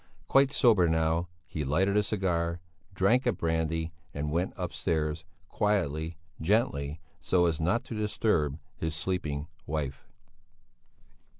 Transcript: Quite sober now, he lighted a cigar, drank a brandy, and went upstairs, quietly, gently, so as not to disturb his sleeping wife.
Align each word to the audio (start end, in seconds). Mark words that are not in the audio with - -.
Quite 0.27 0.51
sober 0.51 0.89
now, 0.89 1.27
he 1.45 1.63
lighted 1.63 1.95
a 1.95 2.01
cigar, 2.01 2.59
drank 2.95 3.27
a 3.27 3.31
brandy, 3.31 3.93
and 4.15 4.31
went 4.31 4.55
upstairs, 4.57 5.25
quietly, 5.47 6.17
gently, 6.41 6.99
so 7.19 7.45
as 7.45 7.59
not 7.61 7.83
to 7.83 7.93
disturb 7.93 8.57
his 8.77 8.95
sleeping 8.95 9.45
wife. 9.67 10.07